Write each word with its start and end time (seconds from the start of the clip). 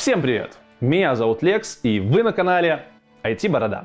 Всем 0.00 0.22
привет! 0.22 0.56
Меня 0.80 1.14
зовут 1.14 1.42
Лекс, 1.42 1.78
и 1.82 2.00
вы 2.00 2.22
на 2.22 2.32
канале 2.32 2.84
IT 3.22 3.50
Борода. 3.50 3.84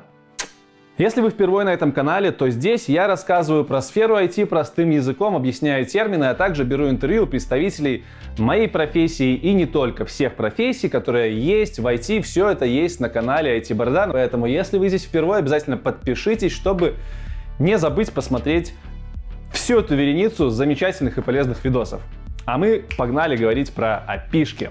Если 0.96 1.20
вы 1.20 1.28
впервые 1.28 1.66
на 1.66 1.74
этом 1.74 1.92
канале, 1.92 2.32
то 2.32 2.48
здесь 2.48 2.88
я 2.88 3.06
рассказываю 3.06 3.66
про 3.66 3.82
сферу 3.82 4.16
IT 4.16 4.46
простым 4.46 4.88
языком, 4.88 5.36
объясняю 5.36 5.84
термины, 5.84 6.24
а 6.24 6.34
также 6.34 6.64
беру 6.64 6.88
интервью 6.88 7.24
у 7.24 7.26
представителей 7.26 8.06
моей 8.38 8.66
профессии 8.66 9.34
и 9.34 9.52
не 9.52 9.66
только 9.66 10.06
всех 10.06 10.36
профессий, 10.36 10.88
которые 10.88 11.38
есть 11.38 11.80
в 11.80 11.86
IT, 11.86 12.22
все 12.22 12.48
это 12.48 12.64
есть 12.64 12.98
на 12.98 13.10
канале 13.10 13.58
IT 13.58 13.74
Борода. 13.74 14.08
Поэтому, 14.10 14.46
если 14.46 14.78
вы 14.78 14.88
здесь 14.88 15.04
впервые, 15.04 15.40
обязательно 15.40 15.76
подпишитесь, 15.76 16.52
чтобы 16.52 16.94
не 17.58 17.76
забыть 17.76 18.10
посмотреть 18.10 18.72
всю 19.52 19.80
эту 19.80 19.94
вереницу 19.94 20.48
замечательных 20.48 21.18
и 21.18 21.20
полезных 21.20 21.62
видосов. 21.62 22.00
А 22.46 22.56
мы 22.56 22.86
погнали 22.96 23.36
говорить 23.36 23.70
про 23.74 23.98
опишки. 23.98 24.70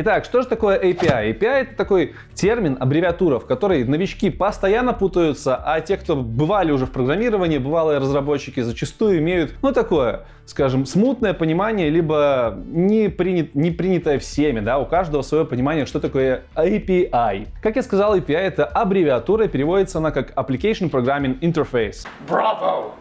Итак, 0.00 0.24
что 0.24 0.42
же 0.42 0.46
такое 0.46 0.78
API? 0.78 1.36
API 1.36 1.62
это 1.62 1.74
такой 1.74 2.14
термин, 2.32 2.76
аббревиатура, 2.78 3.40
в 3.40 3.46
которой 3.46 3.82
новички 3.82 4.30
постоянно 4.30 4.92
путаются, 4.92 5.56
а 5.56 5.80
те, 5.80 5.96
кто 5.96 6.14
бывали 6.14 6.70
уже 6.70 6.86
в 6.86 6.92
программировании, 6.92 7.58
бывалые 7.58 7.98
разработчики, 7.98 8.60
зачастую 8.60 9.18
имеют, 9.18 9.54
ну, 9.60 9.72
такое, 9.72 10.26
скажем, 10.46 10.86
смутное 10.86 11.34
понимание, 11.34 11.90
либо 11.90 12.56
не, 12.66 13.08
принят, 13.08 13.56
не 13.56 13.72
принятое 13.72 14.20
всеми, 14.20 14.60
да, 14.60 14.78
у 14.78 14.86
каждого 14.86 15.22
свое 15.22 15.44
понимание, 15.44 15.84
что 15.84 15.98
такое 15.98 16.44
API. 16.54 17.48
Как 17.60 17.74
я 17.74 17.82
сказал, 17.82 18.16
API 18.16 18.36
это 18.36 18.66
аббревиатура, 18.66 19.48
переводится 19.48 19.98
она 19.98 20.12
как 20.12 20.30
Application 20.36 20.92
Programming 20.92 21.40
Interface. 21.40 22.06
Браво! 22.28 22.92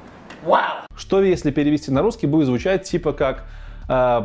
Вау! 0.44 0.88
Что, 0.96 1.22
если 1.22 1.52
перевести 1.52 1.92
на 1.92 2.02
русский, 2.02 2.26
будет 2.26 2.48
звучать 2.48 2.86
типа 2.86 3.14
как 3.14 3.44
э, 3.88 4.22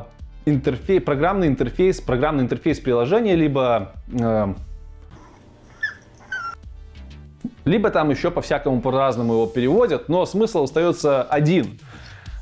интерфейс, 0.47 1.03
программный 1.03 1.47
интерфейс, 1.48 2.01
программный 2.01 2.45
интерфейс 2.45 2.81
приложения, 2.81 3.35
либо 3.35 3.93
э, 4.12 4.55
либо 7.65 7.91
там 7.91 8.11
еще 8.11 8.31
по-всякому 8.31 8.81
по-разному 8.81 9.35
его 9.35 9.47
переводят, 9.47 10.09
но 10.09 10.27
смысл 10.27 10.65
остается 10.65 11.23
один. 11.23 11.79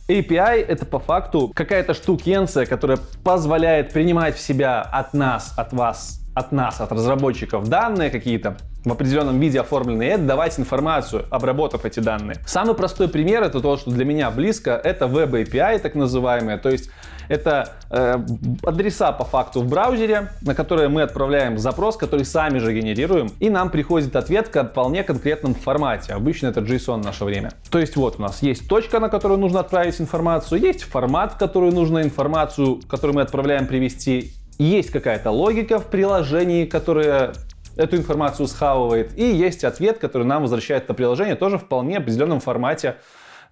API— 0.09 0.65
это 0.69 0.87
по 0.87 0.99
факту 0.99 1.53
какая-то 1.55 1.95
штукенция, 1.95 2.67
которая 2.67 2.99
позволяет 3.23 3.93
принимать 3.93 4.35
в 4.37 4.41
себя 4.41 4.83
от 4.83 5.15
нас, 5.15 5.55
от 5.57 5.73
вас, 5.73 6.21
от 6.35 6.51
нас, 6.51 6.81
от 6.81 6.91
разработчиков 6.91 7.69
данные 7.69 8.11
какие-то, 8.11 8.57
в 8.85 8.91
определенном 8.91 9.39
виде 9.39 9.61
оформленные, 9.61 10.11
и 10.11 10.13
отдавать 10.15 10.59
информацию, 10.59 11.27
обработав 11.31 11.85
эти 11.85 12.01
данные. 12.01 12.39
Самый 12.45 12.75
простой 12.75 13.09
пример, 13.09 13.45
это 13.45 13.61
то, 13.61 13.77
что 13.77 13.91
для 13.91 14.05
меня 14.05 14.31
близко, 14.31 14.73
это 14.73 15.05
Web 15.05 15.31
API, 15.31 15.79
так 15.79 15.95
называемые, 15.95 16.59
то 16.59 16.71
есть 16.71 16.91
это 17.31 17.75
э, 17.91 18.19
адреса 18.65 19.13
по 19.13 19.25
факту 19.25 19.61
в 19.61 19.69
браузере, 19.69 20.33
на 20.43 20.55
которые 20.57 20.89
мы 20.89 21.03
отправляем 21.03 21.59
запрос, 21.59 21.97
который 21.97 22.25
сами 22.25 22.59
же 22.59 22.75
генерируем, 22.75 23.31
и 23.39 23.49
нам 23.49 23.71
приходит 23.71 24.17
ответ 24.17 24.49
в 24.53 24.65
вполне 24.65 25.05
конкретном 25.05 25.55
формате. 25.55 26.13
Обычно 26.13 26.49
это 26.49 26.61
JSON 26.61 27.03
в 27.03 27.05
наше 27.05 27.25
время. 27.25 27.53
То 27.71 27.79
есть 27.79 27.97
вот 27.97 28.19
у 28.19 28.23
нас 28.23 28.43
есть 28.43 28.69
точка, 28.69 28.99
на 28.99 29.09
которую 29.09 29.39
нужно 29.39 29.61
отправить 29.61 30.01
информацию, 30.01 30.61
есть 30.61 30.83
формат, 30.83 31.35
в 31.35 31.39
который 31.39 31.71
нужно 31.71 32.03
информацию, 32.03 32.81
которую 32.89 33.15
мы 33.15 33.23
отправляем, 33.23 33.69
привести, 33.69 34.33
есть 34.59 34.91
какая-то 34.91 35.31
логика 35.31 35.79
в 35.79 35.87
приложении, 35.87 36.67
которая 36.67 37.33
эту 37.77 37.97
информацию 37.97 38.49
схавывает, 38.49 39.17
и 39.17 39.25
есть 39.25 39.63
ответ, 39.63 39.99
который 39.99 40.27
нам 40.27 40.43
возвращает 40.43 40.85
это 40.85 40.95
приложение, 40.95 41.37
тоже 41.37 41.59
вполне 41.59 41.99
определенном 41.99 42.41
формате 42.41 42.97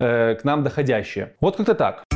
э, 0.01 0.35
к 0.35 0.43
нам 0.43 0.65
доходящее. 0.65 1.35
Вот 1.41 1.57
как-то 1.57 1.75
так. 1.75 2.08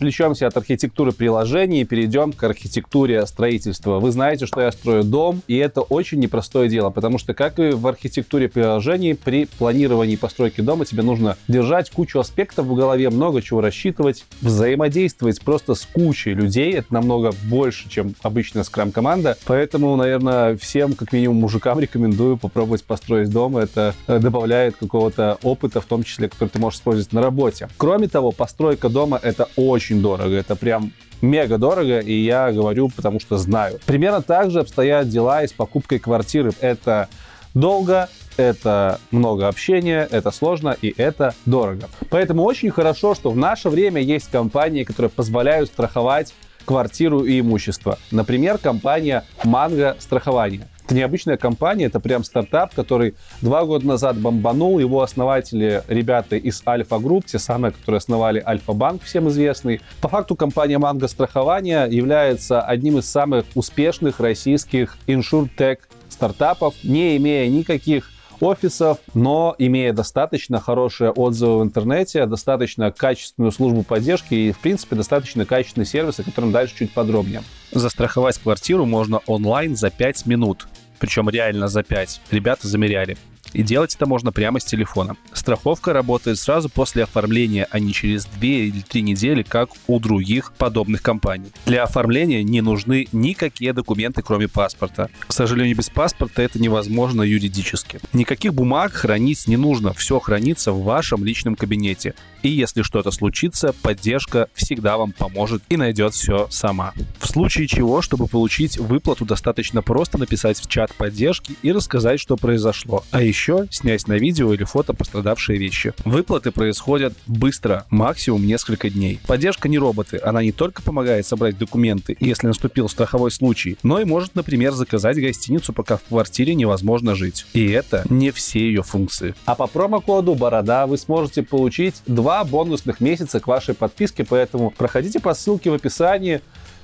Отвлечемся 0.00 0.46
от 0.46 0.56
архитектуры 0.56 1.12
приложений 1.12 1.82
и 1.82 1.84
перейдем 1.84 2.32
к 2.32 2.42
архитектуре 2.42 3.26
строительства. 3.26 4.00
Вы 4.00 4.12
знаете, 4.12 4.46
что 4.46 4.62
я 4.62 4.72
строю 4.72 5.04
дом, 5.04 5.42
и 5.46 5.56
это 5.56 5.82
очень 5.82 6.20
непростое 6.20 6.70
дело, 6.70 6.88
потому 6.88 7.18
что, 7.18 7.34
как 7.34 7.58
и 7.58 7.72
в 7.72 7.86
архитектуре 7.86 8.48
приложений, 8.48 9.18
при 9.22 9.44
планировании 9.44 10.16
постройки 10.16 10.62
дома 10.62 10.86
тебе 10.86 11.02
нужно 11.02 11.36
держать 11.48 11.90
кучу 11.90 12.18
аспектов 12.18 12.64
в 12.64 12.74
голове, 12.74 13.10
много 13.10 13.42
чего 13.42 13.60
рассчитывать, 13.60 14.24
взаимодействовать 14.40 15.38
просто 15.42 15.74
с 15.74 15.84
кучей 15.84 16.32
людей. 16.32 16.72
Это 16.72 16.94
намного 16.94 17.32
больше, 17.50 17.90
чем 17.90 18.14
обычная 18.22 18.64
скрам-команда. 18.64 19.36
Поэтому, 19.44 19.94
наверное, 19.96 20.56
всем, 20.56 20.94
как 20.94 21.12
минимум 21.12 21.36
мужикам, 21.36 21.78
рекомендую 21.78 22.38
попробовать 22.38 22.84
построить 22.84 23.28
дом. 23.28 23.58
Это 23.58 23.94
э, 24.06 24.18
добавляет 24.18 24.76
какого-то 24.76 25.36
опыта, 25.42 25.82
в 25.82 25.84
том 25.84 26.04
числе, 26.04 26.30
который 26.30 26.48
ты 26.48 26.58
можешь 26.58 26.78
использовать 26.78 27.12
на 27.12 27.20
работе. 27.20 27.68
Кроме 27.76 28.08
того, 28.08 28.32
постройка 28.32 28.88
дома— 28.88 29.20
это 29.22 29.46
очень 29.56 29.89
очень 29.90 30.02
дорого. 30.02 30.36
Это 30.36 30.56
прям 30.56 30.92
мега 31.20 31.58
дорого, 31.58 31.98
и 32.00 32.12
я 32.12 32.52
говорю, 32.52 32.88
потому 32.94 33.20
что 33.20 33.36
знаю. 33.36 33.78
Примерно 33.86 34.22
так 34.22 34.50
же 34.50 34.60
обстоят 34.60 35.08
дела 35.08 35.42
и 35.42 35.48
с 35.48 35.52
покупкой 35.52 35.98
квартиры. 35.98 36.52
Это 36.60 37.08
долго, 37.54 38.08
это 38.36 39.00
много 39.10 39.48
общения, 39.48 40.08
это 40.10 40.30
сложно 40.30 40.76
и 40.80 40.94
это 40.96 41.34
дорого. 41.44 41.88
Поэтому 42.08 42.44
очень 42.44 42.70
хорошо, 42.70 43.14
что 43.14 43.30
в 43.30 43.36
наше 43.36 43.68
время 43.68 44.00
есть 44.00 44.30
компании, 44.30 44.84
которые 44.84 45.10
позволяют 45.10 45.68
страховать 45.68 46.32
квартиру 46.64 47.24
и 47.24 47.40
имущество. 47.40 47.98
Например, 48.12 48.56
компания 48.58 49.24
Манго 49.44 49.96
страхование. 49.98 50.68
Это 50.90 50.96
необычная 50.96 51.36
компания, 51.36 51.84
это 51.84 52.00
прям 52.00 52.24
стартап, 52.24 52.74
который 52.74 53.14
два 53.42 53.64
года 53.64 53.86
назад 53.86 54.18
бомбанул. 54.18 54.80
Его 54.80 55.02
основатели, 55.02 55.84
ребята 55.86 56.34
из 56.34 56.64
Альфа 56.66 56.98
Групп, 56.98 57.26
те 57.26 57.38
самые, 57.38 57.70
которые 57.70 57.98
основали 57.98 58.42
Альфа 58.44 58.72
Банк, 58.72 59.04
всем 59.04 59.28
известный. 59.28 59.82
По 60.00 60.08
факту 60.08 60.34
компания 60.34 60.78
Манго 60.78 61.06
Страхование 61.06 61.86
является 61.88 62.60
одним 62.60 62.98
из 62.98 63.08
самых 63.08 63.44
успешных 63.54 64.18
российских 64.18 64.98
insurtech 65.06 65.88
стартапов, 66.08 66.74
не 66.82 67.16
имея 67.18 67.48
никаких 67.48 68.10
офисов, 68.40 68.98
но 69.14 69.54
имея 69.58 69.92
достаточно 69.92 70.58
хорошие 70.58 71.12
отзывы 71.12 71.60
в 71.60 71.62
интернете, 71.62 72.26
достаточно 72.26 72.90
качественную 72.90 73.52
службу 73.52 73.84
поддержки 73.84 74.34
и, 74.34 74.50
в 74.50 74.58
принципе, 74.58 74.96
достаточно 74.96 75.44
качественный 75.44 75.86
сервис, 75.86 76.18
о 76.18 76.24
котором 76.24 76.50
дальше 76.50 76.74
чуть 76.76 76.90
подробнее. 76.92 77.44
Застраховать 77.70 78.38
квартиру 78.38 78.86
можно 78.86 79.20
онлайн 79.26 79.76
за 79.76 79.90
5 79.90 80.26
минут 80.26 80.66
причем 81.00 81.28
реально 81.28 81.68
за 81.68 81.82
5. 81.82 82.20
Ребята 82.30 82.68
замеряли. 82.68 83.16
И 83.52 83.62
делать 83.62 83.94
это 83.94 84.06
можно 84.06 84.32
прямо 84.32 84.60
с 84.60 84.64
телефона. 84.64 85.16
Страховка 85.32 85.92
работает 85.92 86.38
сразу 86.38 86.68
после 86.68 87.04
оформления, 87.04 87.66
а 87.70 87.78
не 87.78 87.92
через 87.92 88.26
2 88.26 88.40
или 88.42 88.80
3 88.80 89.02
недели, 89.02 89.42
как 89.42 89.70
у 89.86 89.98
других 89.98 90.52
подобных 90.52 91.02
компаний. 91.02 91.50
Для 91.66 91.82
оформления 91.82 92.42
не 92.42 92.60
нужны 92.60 93.08
никакие 93.12 93.72
документы, 93.72 94.22
кроме 94.22 94.48
паспорта. 94.48 95.10
К 95.26 95.32
сожалению, 95.32 95.76
без 95.76 95.88
паспорта 95.88 96.42
это 96.42 96.60
невозможно 96.60 97.22
юридически. 97.22 98.00
Никаких 98.12 98.54
бумаг 98.54 98.92
хранить 98.92 99.46
не 99.46 99.56
нужно, 99.56 99.92
все 99.92 100.18
хранится 100.20 100.72
в 100.72 100.82
вашем 100.82 101.24
личном 101.24 101.56
кабинете. 101.56 102.14
И 102.42 102.48
если 102.48 102.82
что-то 102.82 103.10
случится, 103.10 103.74
поддержка 103.82 104.48
всегда 104.54 104.96
вам 104.96 105.12
поможет 105.12 105.62
и 105.68 105.76
найдет 105.76 106.14
все 106.14 106.48
сама. 106.50 106.94
В 107.18 107.26
случае 107.26 107.66
чего, 107.66 108.00
чтобы 108.00 108.26
получить 108.26 108.78
выплату, 108.78 109.24
достаточно 109.24 109.82
просто 109.82 110.18
написать 110.18 110.58
в 110.58 110.68
чат 110.68 110.94
поддержки 110.94 111.56
и 111.62 111.72
рассказать, 111.72 112.20
что 112.20 112.36
произошло. 112.36 113.04
А 113.10 113.22
еще 113.22 113.39
снять 113.70 114.08
на 114.08 114.14
видео 114.14 114.54
или 114.54 114.64
фото 114.64 114.94
пострадавшие 114.94 115.58
вещи. 115.58 115.92
Выплаты 116.04 116.50
происходят 116.50 117.12
быстро, 117.26 117.84
максимум 117.90 118.46
несколько 118.46 118.88
дней. 118.88 119.20
Поддержка 119.26 119.68
не 119.68 119.78
роботы, 119.78 120.18
она 120.22 120.42
не 120.42 120.52
только 120.52 120.82
помогает 120.82 121.26
собрать 121.26 121.58
документы, 121.58 122.16
если 122.20 122.46
наступил 122.46 122.88
страховой 122.88 123.30
случай, 123.30 123.76
но 123.82 124.00
и 124.00 124.04
может, 124.04 124.34
например, 124.34 124.72
заказать 124.72 125.18
гостиницу, 125.18 125.72
пока 125.72 125.98
в 125.98 126.02
квартире 126.04 126.54
невозможно 126.54 127.14
жить. 127.14 127.46
И 127.52 127.68
это 127.68 128.04
не 128.08 128.30
все 128.30 128.60
ее 128.60 128.82
функции. 128.82 129.34
А 129.44 129.54
по 129.54 129.66
промокоду 129.66 130.34
Борода 130.34 130.86
вы 130.86 130.96
сможете 130.96 131.42
получить 131.42 132.02
2 132.06 132.30
два 132.30 132.44
бонусных 132.44 133.00
месяца 133.00 133.40
к 133.40 133.48
вашей 133.48 133.74
подписке, 133.74 134.24
поэтому 134.24 134.70
проходите 134.70 135.18
по 135.18 135.34
ссылке 135.34 135.70
в 135.70 135.74
описании, 135.74 136.40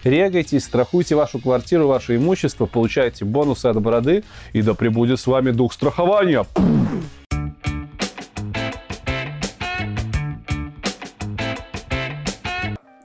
регайтесь, 0.06 0.64
страхуйте 0.64 1.14
вашу 1.14 1.38
квартиру, 1.38 1.86
ваше 1.88 2.16
имущество, 2.16 2.66
получайте 2.66 3.24
бонусы 3.24 3.66
от 3.66 3.80
бороды, 3.80 4.24
и 4.52 4.62
да 4.62 4.74
пребудет 4.74 5.20
с 5.20 5.26
вами 5.26 5.50
дух 5.50 5.72
страхования. 5.72 6.44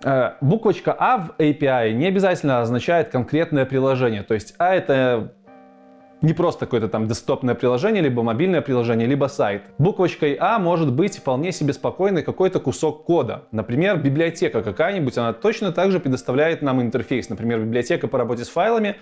Э, 0.03 0.31
буквочка 0.42 0.95
А 0.98 1.18
в 1.18 1.36
API 1.39 1.94
не 1.94 2.07
обязательно 2.07 2.62
означает 2.62 3.09
конкретное 3.09 3.65
приложение. 3.65 4.24
То 4.24 4.33
есть 4.33 4.56
А 4.57 4.74
это 4.74 5.33
не 6.21 6.33
просто 6.33 6.65
какое-то 6.65 6.88
там 6.88 7.07
десктопное 7.07 7.56
приложение, 7.56 8.01
либо 8.01 8.23
мобильное 8.23 8.62
приложение, 8.62 9.07
либо 9.07 9.27
сайт. 9.27 9.63
Буквочкой 9.77 10.38
А 10.39 10.59
может 10.59 10.94
быть 10.94 11.18
вполне 11.18 11.51
себе 11.51 11.73
спокойный 11.73 12.23
какой-то 12.23 12.59
кусок 12.59 13.06
кода. 13.06 13.44
Например, 13.51 13.97
библиотека 13.97 14.62
какая-нибудь, 14.62 15.18
она 15.18 15.33
точно 15.33 15.71
так 15.71 15.91
же 15.91 16.00
предоставляет 16.00 16.62
нам 16.62 16.81
интерфейс. 16.81 17.29
Например, 17.29 17.59
библиотека 17.59 18.07
по 18.07 18.18
работе 18.18 18.45
с 18.45 18.50
файлами 18.50 18.97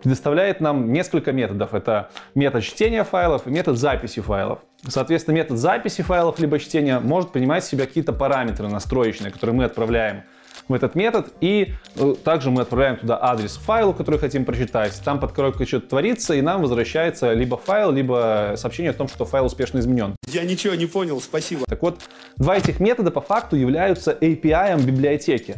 предоставляет 0.00 0.60
нам 0.60 0.92
несколько 0.92 1.32
методов. 1.32 1.74
Это 1.74 2.10
метод 2.34 2.62
чтения 2.62 3.04
файлов 3.04 3.46
и 3.46 3.50
метод 3.50 3.76
записи 3.76 4.20
файлов. 4.20 4.60
Соответственно, 4.86 5.34
метод 5.34 5.58
записи 5.58 6.02
файлов 6.02 6.38
либо 6.38 6.58
чтения 6.58 7.00
может 7.00 7.32
принимать 7.32 7.64
в 7.64 7.66
себя 7.68 7.86
какие-то 7.86 8.12
параметры 8.12 8.68
настроечные, 8.68 9.30
которые 9.30 9.54
мы 9.54 9.64
отправляем 9.64 10.22
в 10.68 10.74
этот 10.74 10.94
метод. 10.94 11.32
И 11.40 11.74
э, 11.96 12.14
также 12.24 12.50
мы 12.50 12.62
отправляем 12.62 12.96
туда 12.96 13.18
адрес 13.20 13.56
файла, 13.56 13.92
который 13.92 14.18
хотим 14.18 14.44
прочитать. 14.44 15.00
Там 15.04 15.20
под 15.20 15.32
коробкой 15.32 15.66
что-то 15.66 15.88
творится, 15.88 16.34
и 16.34 16.40
нам 16.40 16.62
возвращается 16.62 17.32
либо 17.32 17.56
файл, 17.56 17.90
либо 17.90 18.54
сообщение 18.56 18.90
о 18.90 18.94
том, 18.94 19.08
что 19.08 19.24
файл 19.24 19.46
успешно 19.46 19.80
изменен. 19.80 20.16
Я 20.28 20.44
ничего 20.44 20.74
не 20.74 20.86
понял, 20.86 21.20
спасибо. 21.20 21.64
Так 21.66 21.82
вот, 21.82 22.00
два 22.36 22.56
этих 22.56 22.80
метода 22.80 23.10
по 23.10 23.20
факту 23.20 23.56
являются 23.56 24.12
API 24.12 24.80
библиотеки. 24.82 25.56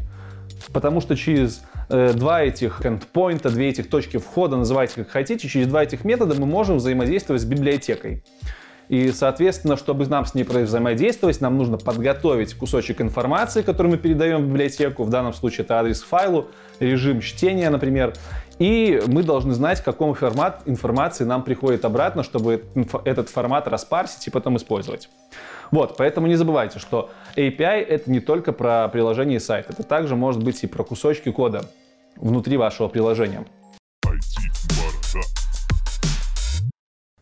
Потому 0.72 1.00
что 1.00 1.16
через 1.16 1.62
э, 1.88 2.12
два 2.14 2.42
этих 2.42 2.80
endpoint, 2.80 3.48
две 3.50 3.68
этих 3.68 3.90
точки 3.90 4.16
входа, 4.16 4.56
называйте 4.56 4.94
как 4.96 5.10
хотите, 5.10 5.48
через 5.48 5.66
два 5.66 5.82
этих 5.82 6.04
метода 6.04 6.34
мы 6.40 6.46
можем 6.46 6.76
взаимодействовать 6.76 7.42
с 7.42 7.44
библиотекой. 7.44 8.24
И, 8.92 9.10
соответственно, 9.10 9.78
чтобы 9.78 10.04
нам 10.04 10.26
с 10.26 10.34
ней 10.34 10.44
взаимодействовать, 10.44 11.40
нам 11.40 11.56
нужно 11.56 11.78
подготовить 11.78 12.52
кусочек 12.52 13.00
информации, 13.00 13.62
который 13.62 13.86
мы 13.86 13.96
передаем 13.96 14.42
в 14.42 14.48
библиотеку. 14.48 15.04
В 15.04 15.08
данном 15.08 15.32
случае 15.32 15.64
это 15.64 15.80
адрес 15.80 16.02
файлу, 16.02 16.48
режим 16.78 17.22
чтения, 17.22 17.70
например. 17.70 18.12
И 18.58 19.02
мы 19.06 19.22
должны 19.22 19.54
знать, 19.54 19.82
какому 19.82 20.12
формат 20.12 20.60
информации 20.66 21.24
нам 21.24 21.42
приходит 21.42 21.86
обратно, 21.86 22.22
чтобы 22.22 22.64
этот 23.06 23.30
формат 23.30 23.66
распарсить 23.66 24.26
и 24.26 24.30
потом 24.30 24.58
использовать. 24.58 25.08
Вот, 25.70 25.96
поэтому 25.96 26.26
не 26.26 26.34
забывайте, 26.34 26.78
что 26.78 27.08
API— 27.34 27.80
это 27.88 28.10
не 28.10 28.20
только 28.20 28.52
про 28.52 28.88
приложение 28.88 29.38
и 29.38 29.40
сайт, 29.40 29.70
это 29.70 29.84
также 29.84 30.16
может 30.16 30.44
быть 30.44 30.62
и 30.64 30.66
про 30.66 30.84
кусочки 30.84 31.32
кода 31.32 31.64
внутри 32.16 32.58
вашего 32.58 32.88
приложения. 32.88 33.46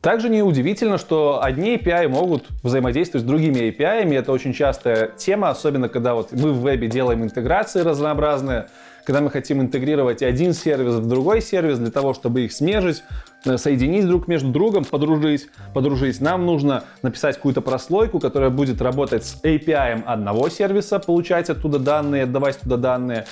Также 0.00 0.30
неудивительно, 0.30 0.96
что 0.96 1.42
одни 1.42 1.76
API 1.76 2.08
могут 2.08 2.46
взаимодействовать 2.62 3.22
с 3.22 3.28
другими 3.28 3.68
API. 3.68 4.14
Это 4.14 4.32
очень 4.32 4.54
частая 4.54 5.08
тема, 5.08 5.50
особенно 5.50 5.90
когда 5.90 6.14
вот 6.14 6.32
мы 6.32 6.52
в 6.52 6.62
вебе 6.62 6.88
делаем 6.88 7.22
интеграции 7.22 7.80
разнообразные, 7.80 8.68
когда 9.04 9.20
мы 9.20 9.30
хотим 9.30 9.60
интегрировать 9.60 10.22
один 10.22 10.54
сервис 10.54 10.94
в 10.94 11.06
другой 11.06 11.42
сервис 11.42 11.78
для 11.78 11.90
того, 11.90 12.14
чтобы 12.14 12.46
их 12.46 12.52
смежить, 12.52 13.02
э, 13.44 13.58
соединить 13.58 14.06
друг 14.06 14.26
между 14.26 14.48
другом, 14.48 14.86
подружить, 14.86 15.48
подружить. 15.74 16.18
Нам 16.22 16.46
нужно 16.46 16.84
написать 17.02 17.36
какую-то 17.36 17.60
прослойку, 17.60 18.20
которая 18.20 18.48
будет 18.48 18.80
работать 18.80 19.26
с 19.26 19.42
API 19.42 20.02
одного 20.06 20.48
сервиса, 20.48 20.98
получать 20.98 21.50
оттуда 21.50 21.78
данные, 21.78 22.22
отдавать 22.22 22.58
туда 22.60 22.78
данные. 22.78 23.26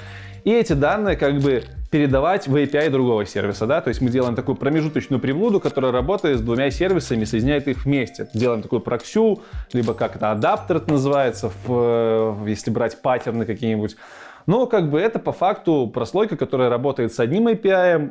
И 0.45 0.53
эти 0.53 0.75
данные 0.75 1.17
как 1.17 1.41
бы 1.41 1.65
передавать 1.91 2.47
в 2.47 2.55
API 2.55 2.91
другого 2.91 3.25
сервиса, 3.25 3.67
да, 3.67 3.81
то 3.81 3.89
есть 3.89 4.01
мы 4.01 4.11
делаем 4.11 4.35
такую 4.35 4.57
промежуточную 4.57 5.21
приводу, 5.21 5.61
которая 5.61 5.91
работает 5.91 6.39
с 6.39 6.43
двумя 6.43 6.71
сервисами, 6.71 7.25
соединяет 7.25 7.67
их 7.69 7.85
вместе. 7.85 8.29
Делаем 8.35 8.63
такую 8.63 8.81
проксю, 8.81 9.43
либо 9.73 9.95
как 9.95 10.17
это 10.17 10.31
адаптер 10.33 10.77
это 10.77 10.91
называется, 10.93 11.51
в, 11.65 12.45
если 12.47 12.71
брать 12.71 13.01
паттерны 13.01 13.47
какие-нибудь. 13.47 13.97
Но 14.47 14.67
как 14.67 14.91
бы 14.91 15.01
это 15.01 15.19
по 15.19 15.33
факту 15.33 15.91
прослойка, 15.93 16.37
которая 16.37 16.69
работает 16.69 17.13
с 17.15 17.21
одним 17.21 17.49
API, 17.49 18.11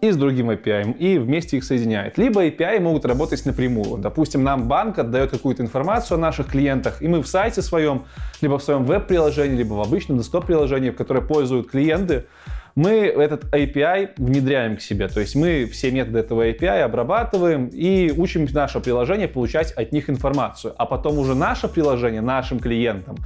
и 0.00 0.10
с 0.10 0.16
другим 0.16 0.50
API, 0.50 0.96
и 0.96 1.18
вместе 1.18 1.58
их 1.58 1.64
соединяет. 1.64 2.16
Либо 2.16 2.46
API 2.46 2.80
могут 2.80 3.04
работать 3.04 3.44
напрямую. 3.44 3.98
Допустим, 3.98 4.42
нам 4.42 4.66
банк 4.66 4.98
отдает 4.98 5.30
какую-то 5.30 5.62
информацию 5.62 6.16
о 6.16 6.18
наших 6.18 6.46
клиентах, 6.48 7.02
и 7.02 7.08
мы 7.08 7.22
в 7.22 7.28
сайте 7.28 7.60
своем, 7.60 8.04
либо 8.40 8.58
в 8.58 8.62
своем 8.62 8.84
веб-приложении, 8.84 9.56
либо 9.56 9.74
в 9.74 9.80
обычном 9.80 10.18
десктоп-приложении, 10.18 10.90
в 10.90 10.96
которое 10.96 11.20
пользуют 11.20 11.70
клиенты, 11.70 12.26
мы 12.74 12.90
этот 13.06 13.44
API 13.54 14.10
внедряем 14.16 14.76
к 14.76 14.80
себе. 14.80 15.08
То 15.08 15.20
есть 15.20 15.34
мы 15.34 15.66
все 15.66 15.90
методы 15.90 16.20
этого 16.20 16.48
API 16.48 16.80
обрабатываем 16.82 17.68
и 17.68 18.12
учим 18.16 18.46
наше 18.52 18.80
приложение 18.80 19.28
получать 19.28 19.72
от 19.72 19.92
них 19.92 20.10
информацию. 20.10 20.74
А 20.78 20.86
потом 20.86 21.18
уже 21.18 21.34
наше 21.34 21.68
приложение 21.68 22.20
нашим 22.20 22.60
клиентам 22.60 23.16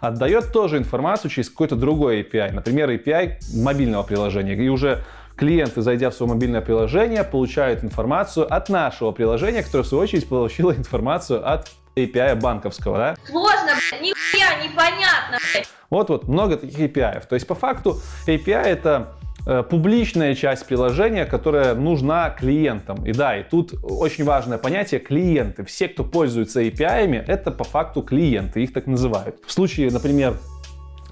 отдает 0.00 0.52
тоже 0.52 0.78
информацию 0.78 1.30
через 1.30 1.48
какой-то 1.48 1.76
другой 1.76 2.22
API. 2.22 2.52
Например, 2.52 2.90
API 2.90 3.36
мобильного 3.54 4.02
приложения. 4.02 4.54
И 4.54 4.68
уже 4.68 5.04
клиенты, 5.36 5.80
зайдя 5.82 6.10
в 6.10 6.14
свое 6.14 6.32
мобильное 6.32 6.60
приложение, 6.60 7.24
получают 7.24 7.84
информацию 7.84 8.52
от 8.52 8.68
нашего 8.68 9.12
приложения, 9.12 9.62
которое 9.62 9.84
в 9.84 9.86
свою 9.86 10.02
очередь 10.02 10.28
получило 10.28 10.72
информацию 10.72 11.48
от 11.48 11.70
API 11.96 12.36
банковского, 12.36 12.98
да? 12.98 13.16
Сложно, 13.26 13.72
блядь, 13.90 14.02
нихуя 14.02 14.62
непонятно, 14.62 15.38
блядь. 15.52 15.68
Вот-вот, 15.90 16.26
много 16.28 16.56
таких 16.56 16.78
API. 16.78 17.26
То 17.26 17.34
есть, 17.34 17.46
по 17.46 17.54
факту, 17.54 18.00
API— 18.26 18.62
это 18.64 19.14
э, 19.46 19.62
публичная 19.62 20.34
часть 20.34 20.66
приложения, 20.66 21.26
которая 21.26 21.74
нужна 21.74 22.30
клиентам. 22.30 23.04
И 23.04 23.12
да, 23.12 23.36
и 23.36 23.42
тут 23.42 23.74
очень 23.82 24.24
важное 24.24 24.58
понятие 24.58 25.00
клиенты. 25.00 25.64
Все, 25.64 25.88
кто 25.88 26.04
пользуется 26.04 26.62
API, 26.62 27.24
это 27.26 27.50
по 27.50 27.64
факту 27.64 28.02
клиенты, 28.02 28.62
их 28.62 28.72
так 28.72 28.86
называют. 28.86 29.36
В 29.46 29.52
случае, 29.52 29.90
например, 29.90 30.36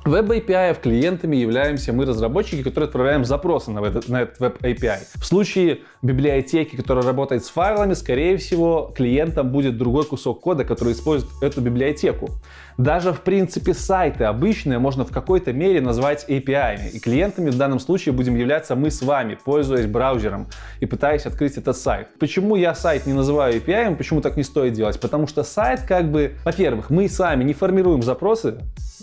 Web 0.04 0.28
API 0.28 0.80
клиентами 0.80 1.36
являемся 1.36 1.92
мы, 1.92 2.06
разработчики, 2.06 2.62
которые 2.62 2.86
отправляем 2.86 3.26
запросы 3.26 3.70
на 3.70 3.80
этот, 3.80 4.08
на 4.08 4.22
этот 4.22 4.40
Web 4.40 4.60
API. 4.60 5.00
В 5.14 5.26
случае 5.26 5.80
библиотеки, 6.00 6.74
которая 6.74 7.04
работает 7.04 7.44
с 7.44 7.50
файлами, 7.50 7.92
скорее 7.92 8.38
всего, 8.38 8.92
клиентам 8.96 9.50
будет 9.50 9.76
другой 9.76 10.06
кусок 10.06 10.40
кода, 10.40 10.64
который 10.64 10.94
использует 10.94 11.30
эту 11.42 11.60
библиотеку. 11.60 12.30
Даже, 12.78 13.12
в 13.12 13.20
принципе, 13.20 13.74
сайты 13.74 14.24
обычные 14.24 14.78
можно 14.78 15.04
в 15.04 15.12
какой-то 15.12 15.52
мере 15.52 15.82
назвать 15.82 16.24
API. 16.28 16.92
И 16.92 16.98
клиентами 16.98 17.50
в 17.50 17.58
данном 17.58 17.78
случае 17.78 18.14
будем 18.14 18.36
являться 18.36 18.74
мы 18.76 18.90
с 18.90 19.02
вами, 19.02 19.36
пользуясь 19.44 19.86
браузером 19.86 20.48
и 20.80 20.86
пытаясь 20.86 21.26
открыть 21.26 21.58
этот 21.58 21.76
сайт. 21.76 22.08
Почему 22.18 22.56
я 22.56 22.74
сайт 22.74 23.04
не 23.04 23.12
называю 23.12 23.60
API, 23.60 23.94
почему 23.96 24.22
так 24.22 24.38
не 24.38 24.44
стоит 24.44 24.72
делать? 24.72 24.98
Потому 24.98 25.26
что 25.26 25.42
сайт 25.42 25.82
как 25.82 26.10
бы, 26.10 26.36
во-первых, 26.42 26.88
мы 26.88 27.06
сами 27.10 27.44
не 27.44 27.52
формируем 27.52 28.02
запросы, 28.02 28.60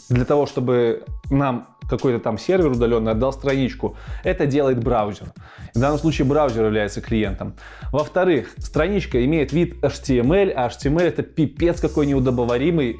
для 0.10 0.26
того, 0.26 0.46
чтобы 0.46 1.04
нам 1.30 1.68
какой-то 1.90 2.20
там 2.20 2.38
сервер 2.38 2.72
удаленный 2.72 3.12
отдал 3.12 3.34
страничку, 3.34 3.96
это 4.24 4.46
делает 4.46 4.84
браузер. 4.84 5.28
В 5.74 5.80
данном 5.80 5.98
случае 5.98 6.26
браузер 6.26 6.66
является 6.66 7.02
клиентом. 7.02 7.56
Во-вторых, 7.92 8.54
страничка 8.58 9.24
имеет 9.26 9.54
вид 9.54 9.84
HTML, 9.84 10.52
а 10.52 10.68
HTML 10.68 11.04
это 11.04 11.24
пипец 11.24 11.80
какой 11.80 12.06
неудобоваримый 12.06 13.00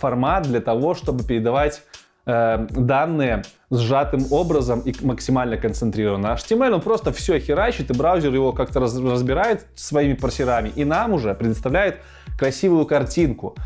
формат 0.00 0.44
для 0.44 0.60
того, 0.60 0.94
чтобы 0.94 1.24
передавать 1.24 1.82
э, 2.26 2.66
данные 2.70 3.42
сжатым 3.70 4.26
образом 4.30 4.80
и 4.80 4.94
максимально 5.04 5.56
концентрированно. 5.56 6.28
HTML 6.28 6.74
он 6.74 6.80
просто 6.80 7.12
все 7.12 7.38
херачит, 7.38 7.90
и 7.90 7.94
браузер 7.94 8.32
его 8.32 8.52
как-то 8.52 8.80
разбирает 8.80 9.66
своими 9.74 10.14
парсерами, 10.14 10.70
и 10.74 10.84
нам 10.84 11.12
уже 11.12 11.34
предоставляет 11.34 11.98
красивую 12.38 12.86
картинку. 12.86 13.56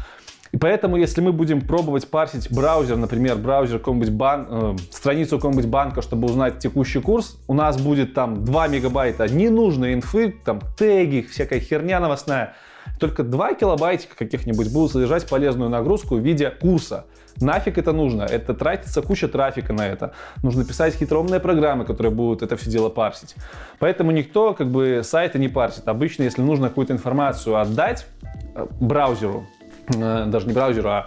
И 0.57 0.59
поэтому, 0.59 0.97
если 0.97 1.21
мы 1.21 1.33
будем 1.33 1.61
пробовать 1.61 2.09
парсить 2.09 2.51
браузер, 2.51 2.97
например, 2.97 3.37
браузер 3.37 3.79
какого-нибудь 3.79 4.09
бан, 4.09 4.47
э, 4.49 4.77
страницу 4.91 5.37
какого-нибудь 5.37 5.67
банка, 5.67 6.01
чтобы 6.01 6.29
узнать 6.29 6.61
текущий 6.61 7.03
курс, 7.03 7.39
у 7.47 7.53
нас 7.53 7.79
будет 7.79 8.15
там 8.15 8.43
2 8.43 8.69
мегабайта 8.69 9.29
ненужной 9.29 9.93
инфы, 9.93 10.35
там 10.43 10.61
теги, 10.79 11.21
всякая 11.31 11.61
херня 11.61 12.01
новостная. 12.01 12.55
Только 12.99 13.23
2 13.23 13.53
килобайтика 13.53 14.17
каких-нибудь 14.17 14.73
будут 14.73 14.93
содержать 14.93 15.29
полезную 15.29 15.69
нагрузку 15.69 16.17
в 16.17 16.21
виде 16.21 16.49
курса. 16.49 17.05
Нафиг 17.39 17.77
это 17.77 17.93
нужно? 17.93 18.23
Это 18.23 18.55
тратится 18.55 19.03
куча 19.03 19.29
трафика 19.29 19.75
на 19.75 19.87
это. 19.87 20.15
Нужно 20.43 20.65
писать 20.65 20.95
хитроумные 20.95 21.39
программы, 21.39 21.85
которые 21.85 22.15
будут 22.15 22.41
это 22.41 22.57
все 22.57 22.71
дело 22.71 22.89
парсить. 22.89 23.35
Поэтому 23.79 24.11
никто 24.11 24.55
как 24.55 24.71
бы 24.71 25.03
сайты 25.05 25.39
не 25.39 25.49
парсит. 25.49 25.87
Обычно, 25.87 26.23
если 26.23 26.41
нужно 26.41 26.71
какую-то 26.71 26.95
информацию 26.95 27.57
отдать 27.57 28.07
э, 28.55 28.67
браузеру, 28.81 29.47
даже 29.89 30.47
не 30.47 30.53
браузеру, 30.53 30.89
а 30.89 31.07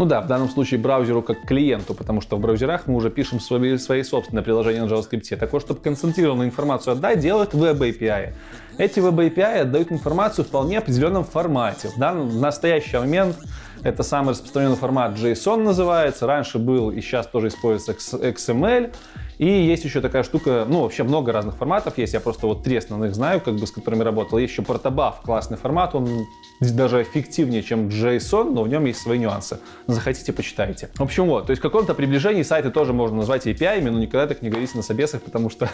ну 0.00 0.06
да, 0.06 0.22
в 0.22 0.26
данном 0.26 0.48
случае 0.48 0.80
браузеру 0.80 1.20
как 1.20 1.44
клиенту, 1.46 1.92
потому 1.92 2.22
что 2.22 2.38
в 2.38 2.40
браузерах 2.40 2.86
мы 2.86 2.94
уже 2.94 3.10
пишем 3.10 3.38
свои, 3.38 3.76
свои 3.76 4.02
собственные 4.02 4.42
приложения 4.42 4.82
на 4.82 4.88
JavaScript. 4.88 5.36
Так 5.36 5.52
вот, 5.52 5.60
чтобы 5.60 5.80
концентрированную 5.80 6.48
информацию 6.48 6.92
отдать, 6.92 7.20
делают 7.20 7.52
Web 7.52 7.80
API. 7.80 8.32
Эти 8.78 8.98
Web 8.98 9.16
API 9.16 9.60
отдают 9.60 9.92
информацию 9.92 10.46
в 10.46 10.48
вполне 10.48 10.78
определенном 10.78 11.24
формате. 11.24 11.88
В, 11.94 11.98
данный, 11.98 12.24
в 12.24 12.40
настоящий 12.40 12.96
момент 12.96 13.36
это 13.82 14.02
самый 14.02 14.30
распространенный 14.30 14.76
формат 14.76 15.18
JSON 15.18 15.62
называется. 15.62 16.26
Раньше 16.26 16.58
был 16.58 16.90
и 16.90 17.02
сейчас 17.02 17.26
тоже 17.26 17.48
используется 17.48 18.16
XML. 18.16 18.94
И 19.40 19.46
есть 19.46 19.84
еще 19.86 20.02
такая 20.02 20.22
штука, 20.22 20.66
ну, 20.68 20.82
вообще 20.82 21.02
много 21.02 21.32
разных 21.32 21.56
форматов 21.56 21.96
есть. 21.96 22.12
Я 22.12 22.20
просто 22.20 22.46
вот 22.46 22.62
три 22.62 22.76
основных 22.76 23.14
знаю, 23.14 23.40
как 23.40 23.56
бы, 23.56 23.66
с 23.66 23.70
которыми 23.70 24.02
работал. 24.02 24.36
Есть 24.36 24.52
еще 24.52 24.60
Protobuf, 24.60 25.14
классный 25.24 25.56
формат. 25.56 25.94
Он 25.94 26.26
даже 26.60 27.00
эффективнее, 27.00 27.62
чем 27.62 27.88
JSON, 27.88 28.52
но 28.52 28.62
в 28.64 28.68
нем 28.68 28.84
есть 28.84 29.00
свои 29.00 29.18
нюансы. 29.18 29.58
Захотите, 29.86 30.34
почитайте. 30.34 30.90
В 30.94 31.00
общем, 31.00 31.24
вот. 31.24 31.46
То 31.46 31.52
есть 31.52 31.60
в 31.60 31.62
каком-то 31.62 31.94
приближении 31.94 32.42
сайты 32.42 32.70
тоже 32.70 32.92
можно 32.92 33.16
назвать 33.16 33.46
API, 33.46 33.80
но 33.82 33.98
никогда 33.98 34.26
так 34.26 34.42
не 34.42 34.50
говорите 34.50 34.76
на 34.76 34.82
собесах, 34.82 35.22
потому 35.22 35.48
что 35.48 35.70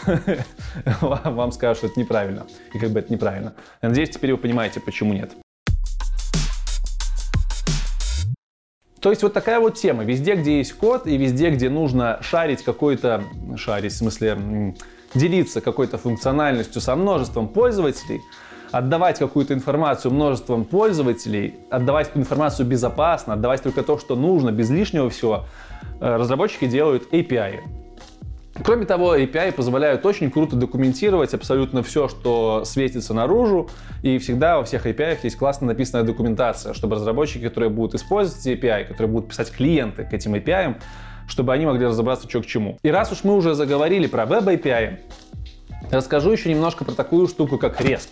вам 1.01 1.51
скажут, 1.51 1.79
что 1.79 1.87
это 1.89 1.99
неправильно. 1.99 2.47
И 2.73 2.79
как 2.79 2.91
бы 2.91 3.01
это 3.01 3.13
неправильно. 3.13 3.55
Надеюсь, 3.83 4.11
теперь 4.11 4.31
вы 4.31 4.39
понимаете, 4.39 4.79
почему 4.79 5.13
нет. 5.13 5.33
То 9.07 9.11
есть 9.11 9.23
вот 9.23 9.33
такая 9.33 9.61
вот 9.61 9.75
тема. 9.75 10.03
Везде, 10.03 10.35
где 10.35 10.59
есть 10.59 10.73
код, 10.73 11.07
и 11.07 11.17
везде, 11.17 11.51
где 11.51 11.71
нужно 11.71 12.19
шарить 12.23 12.65
какой-то... 12.65 13.23
Шарить, 13.55 13.93
в 13.93 13.99
смысле 13.99 14.75
делиться 15.15 15.61
какой-то 15.61 15.97
функциональностью 15.97 16.83
со 16.83 16.97
множеством 16.97 17.47
пользователей, 17.47 18.21
отдавать 18.73 19.21
какую-то 19.21 19.55
информацию 19.55 20.13
множеством 20.13 20.65
пользователей, 20.65 21.55
отдавать 21.71 22.09
эту 22.09 22.19
информацию 22.19 22.67
безопасно, 22.67 23.35
отдавать 23.35 23.63
только 23.63 23.85
то, 23.85 23.97
что 23.97 24.17
нужно, 24.17 24.51
без 24.51 24.71
лишнего 24.71 25.09
всего, 25.09 25.45
э, 26.01 26.17
разработчики 26.17 26.67
делают 26.67 27.13
API. 27.13 27.61
Кроме 28.65 28.87
того, 28.87 29.17
API 29.17 29.53
позволяют 29.53 30.05
очень 30.07 30.31
круто 30.31 30.57
документировать 30.57 31.35
абсолютно 31.35 31.83
все, 31.83 32.09
что 32.09 32.65
светится 32.65 33.15
наружу, 33.15 33.69
и 34.03 34.19
всегда 34.19 34.59
во 34.59 34.65
всех 34.65 34.87
API 34.87 35.19
есть 35.23 35.37
классно 35.37 35.67
написанная 35.67 36.05
документация, 36.05 36.73
чтобы 36.73 36.97
разработчики, 36.97 37.43
которые 37.43 37.71
будут 37.71 37.95
использовать 37.95 38.47
API, 38.47 38.85
которые 38.85 39.11
будут 39.13 39.31
писать 39.31 39.51
клиенты 39.53 40.05
к 40.05 40.13
этим 40.13 40.35
API, 40.35 40.77
чтобы 41.29 41.53
они 41.53 41.67
могли 41.67 41.87
разобраться, 41.87 42.29
что 42.29 42.41
к 42.41 42.47
чему. 42.47 42.79
И 42.83 42.91
раз 42.91 43.13
уж 43.13 43.25
мы 43.25 43.37
уже 43.37 43.55
заговорили 43.55 44.07
про 44.07 44.25
Web 44.25 44.45
API, 44.45 44.99
расскажу 45.91 46.33
еще 46.33 46.51
немножко 46.51 46.85
про 46.85 46.93
такую 46.93 47.29
штуку, 47.29 47.59
как 47.59 47.81
REST. 47.81 48.09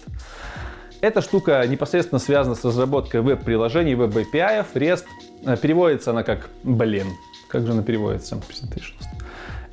Эта 1.01 1.21
штука 1.21 1.67
непосредственно 1.67 2.19
связана 2.19 2.55
с 2.55 2.65
разработкой 2.65 3.21
веб-приложений, 3.21 3.97
веб-API. 3.97 4.65
REST 4.73 5.05
э, 5.45 5.57
переводится 5.59 6.13
она 6.13 6.23
как, 6.23 6.49
блин, 6.63 7.09
как 7.49 7.67
же 7.67 7.73
она 7.73 7.83
переводится? 7.83 8.37
Presentations. 8.37 9.24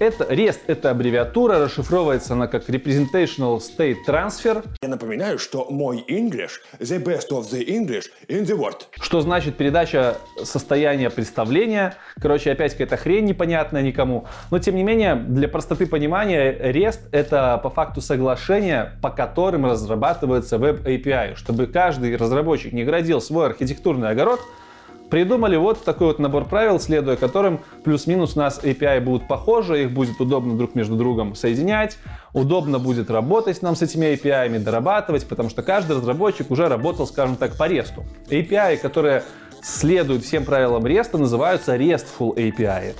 Это, 0.02 0.24
REST— 0.24 0.62
это 0.66 0.90
аббревиатура, 0.90 1.60
расшифровывается 1.60 2.34
она 2.34 2.48
как 2.48 2.68
Representational 2.68 3.60
State 3.60 3.98
Transfer. 4.08 4.66
Я 4.82 4.90
напоминаю, 4.90 5.38
что 5.38 5.68
мой 5.70 6.04
English 6.10 6.54
the 6.80 6.98
best 6.98 7.30
of 7.30 7.52
the 7.52 7.64
English 7.64 8.06
in 8.28 8.44
the 8.44 8.58
world. 8.58 8.88
Что 9.00 9.22
значит 9.22 9.58
передача 9.58 10.18
состояния 10.44 11.12
представления. 11.12 11.94
Короче, 12.20 12.52
опять 12.52 12.72
какая-то 12.72 12.98
хрень 12.98 13.26
непонятная 13.26 13.84
никому. 13.84 14.26
Но, 14.50 14.58
тем 14.58 14.76
не 14.76 14.82
менее, 14.82 15.14
для 15.14 15.48
простоты 15.48 15.86
понимания, 15.86 16.52
REST— 16.52 17.02
это 17.12 17.60
по 17.62 17.70
факту 17.70 18.02
соглашение, 18.02 18.94
по 19.04 19.12
которым 19.12 19.68
разрабатывается 19.68 20.56
Web 20.56 20.84
API. 20.84 21.36
Чтобы 21.36 21.68
каждый 21.68 22.16
разработчик 22.16 22.74
не 22.74 22.84
градил 22.84 23.22
свой 23.22 23.46
архитектурный 23.46 24.10
огород— 24.10 24.40
Придумали 25.12 25.58
вот 25.58 25.84
такой 25.84 26.08
вот 26.08 26.20
набор 26.20 26.46
правил, 26.46 26.80
следуя 26.80 27.18
которым 27.18 27.60
плюс-минус 27.84 28.38
у 28.38 28.40
нас 28.40 28.62
API 28.64 29.02
будут 29.02 29.28
похожи, 29.28 29.84
их 29.84 29.92
будет 29.92 30.22
удобно 30.22 30.58
друг 30.58 30.74
между 30.74 30.96
другом 30.96 31.36
соединять, 31.36 31.98
удобно 32.34 32.80
будет 32.80 33.12
работать 33.12 33.62
нам 33.62 33.76
с 33.76 33.82
этими 33.82 34.06
API, 34.14 34.58
дорабатывать, 34.60 35.28
потому 35.28 35.50
что 35.50 35.64
каждый 35.64 35.98
разработчик 35.98 36.50
уже 36.50 36.70
работал, 36.70 37.06
скажем 37.06 37.36
так, 37.36 37.58
по 37.58 37.68
REST. 37.68 37.92
API, 38.30 38.78
которые 38.78 39.24
следуют 39.62 40.24
всем 40.24 40.46
правилам 40.46 40.86
REST, 40.86 41.18
называются 41.18 41.76
RESTful 41.76 42.34
API. 42.38 42.96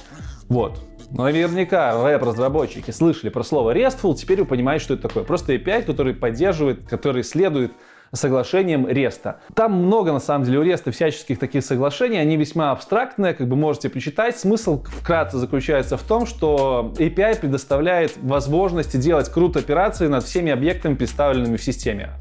Вот. 0.50 0.82
Наверняка 1.12 1.98
веб-разработчики 1.98 2.92
слышали 2.92 3.30
про 3.30 3.44
слово 3.44 3.74
RESTful, 3.74 4.16
теперь 4.16 4.42
вы 4.42 4.46
понимаете, 4.46 4.84
что 4.84 4.94
это 4.96 5.04
такое. 5.04 5.24
Просто 5.24 5.54
API, 5.54 5.84
который 5.84 6.14
поддерживает, 6.14 6.90
который 6.90 7.24
следует 7.24 7.72
соглашением 8.14 8.88
Реста. 8.88 9.40
Там 9.56 9.74
много, 9.74 10.12
на 10.12 10.20
самом 10.20 10.46
деле, 10.46 10.60
у 10.60 10.64
Реста 10.64 10.92
всяческих 10.92 11.40
таких 11.40 11.64
соглашений, 11.64 12.18
они 12.18 12.38
весьма 12.38 12.72
абстрактные, 12.72 13.34
как 13.34 13.48
бы 13.48 13.56
можете 13.56 13.90
почитать. 13.90 14.38
Смысл 14.38 14.84
вкратце 14.84 15.38
заключается 15.38 15.98
в 15.98 16.04
том, 16.04 16.26
что 16.26 16.94
API 16.98 17.40
предоставляет 17.40 18.18
возможности 18.22 18.98
делать 18.98 19.30
крут 19.30 19.58
операции 19.58 20.08
над 20.08 20.24
всеми 20.24 20.52
объектами, 20.52 20.96
представленными 20.96 21.58
в 21.58 21.64
системе. 21.64 22.12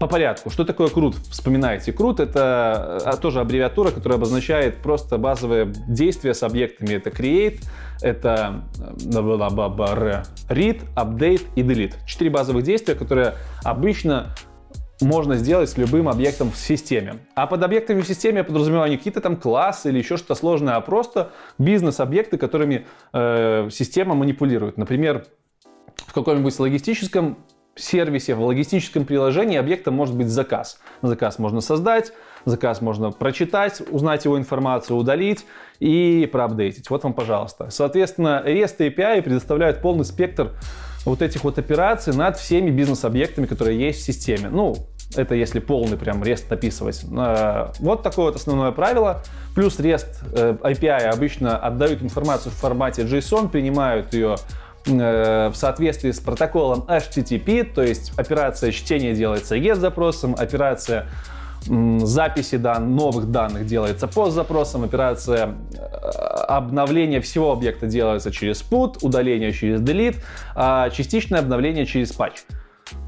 По 0.00 0.06
порядку. 0.06 0.48
Что 0.48 0.64
такое 0.64 0.88
CRUD? 0.88 1.14
Вспоминайте. 1.30 1.92
CRUD— 1.92 2.22
это 2.24 3.00
а, 3.04 3.16
тоже 3.18 3.40
аббревиатура, 3.40 3.90
которая 3.90 4.16
обозначает 4.16 4.78
просто 4.78 5.18
базовые 5.18 5.66
действия 5.88 6.32
с 6.32 6.42
объектами. 6.42 6.94
Это 6.94 7.10
create, 7.10 7.60
это 8.00 8.62
read, 10.48 10.80
update 10.96 11.42
и 11.54 11.62
delete. 11.62 11.96
Четыре 12.06 12.30
базовых 12.30 12.64
действия, 12.64 12.94
которые 12.94 13.34
обычно 13.62 14.34
можно 15.00 15.36
сделать 15.36 15.70
с 15.70 15.76
любым 15.76 16.08
объектом 16.08 16.50
в 16.50 16.56
системе. 16.56 17.18
А 17.34 17.46
под 17.46 17.62
объектами 17.62 18.00
в 18.00 18.06
системе 18.06 18.38
я 18.38 18.44
подразумеваю 18.44 18.90
не 18.90 18.96
какие-то 18.96 19.20
там 19.20 19.36
классы 19.36 19.88
или 19.88 19.98
еще 19.98 20.16
что-то 20.16 20.34
сложное, 20.34 20.76
а 20.76 20.80
просто 20.80 21.30
бизнес-объекты, 21.58 22.38
которыми 22.38 22.86
э, 23.12 23.68
система 23.70 24.14
манипулирует. 24.14 24.76
Например, 24.76 25.24
в 26.06 26.12
каком-нибудь 26.12 26.58
логистическом 26.58 27.38
сервисе, 27.76 28.34
в 28.34 28.42
логистическом 28.42 29.04
приложении 29.04 29.56
объектом 29.56 29.94
может 29.94 30.16
быть 30.16 30.28
заказ. 30.28 30.80
Заказ 31.02 31.38
можно 31.38 31.60
создать, 31.60 32.12
заказ 32.44 32.80
можно 32.80 33.10
прочитать, 33.10 33.80
узнать 33.90 34.24
его 34.24 34.38
информацию, 34.38 34.96
удалить 34.96 35.46
и 35.78 36.28
проапдейтить. 36.30 36.90
Вот 36.90 37.04
вам, 37.04 37.14
пожалуйста. 37.14 37.70
Соответственно, 37.70 38.42
REST 38.44 38.78
API 38.78 39.22
предоставляют 39.22 39.80
полный 39.80 40.04
спектр 40.04 40.52
вот 41.04 41.22
этих 41.22 41.44
вот 41.44 41.58
операций 41.58 42.14
над 42.14 42.36
всеми 42.36 42.70
бизнес-объектами, 42.70 43.46
которые 43.46 43.78
есть 43.78 44.02
в 44.02 44.04
системе. 44.04 44.48
Ну, 44.50 44.76
это 45.16 45.34
если 45.34 45.58
полный 45.58 45.96
прям 45.96 46.22
REST 46.22 46.52
описывать. 46.52 47.04
Э, 47.10 47.72
вот 47.80 48.02
такое 48.02 48.26
вот 48.26 48.36
основное 48.36 48.70
правило. 48.70 49.22
Плюс 49.54 49.78
REST 49.78 50.06
э, 50.32 50.56
API 50.62 51.08
обычно 51.08 51.56
отдают 51.56 52.02
информацию 52.02 52.52
в 52.52 52.54
формате 52.54 53.02
JSON, 53.02 53.48
принимают 53.48 54.14
ее 54.14 54.36
э, 54.86 55.50
в 55.52 55.56
соответствии 55.56 56.12
с 56.12 56.20
протоколом 56.20 56.84
HTTP, 56.88 57.64
то 57.64 57.82
есть 57.82 58.12
операция 58.16 58.70
чтения 58.70 59.14
делается 59.14 59.56
GET-запросом, 59.56 60.36
операция 60.38 61.08
записи 61.62 62.56
дан, 62.56 62.96
новых 62.96 63.30
данных 63.30 63.66
делается 63.66 64.08
по 64.08 64.30
запросам, 64.30 64.82
операция 64.82 65.56
обновления 66.48 67.20
всего 67.20 67.52
объекта 67.52 67.86
делается 67.86 68.32
через 68.32 68.62
put, 68.62 68.96
удаление 69.02 69.52
через 69.52 69.82
delete, 69.82 70.16
а 70.54 70.88
частичное 70.88 71.40
обновление 71.40 71.84
через 71.84 72.16
patch. 72.16 72.38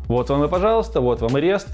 Вот 0.09 0.29
вам 0.31 0.45
и 0.45 0.49
пожалуйста, 0.49 1.01
вот 1.01 1.21
вам 1.21 1.39
и 1.39 1.41
REST, 1.41 1.69